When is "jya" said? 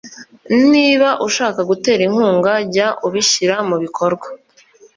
2.73-2.87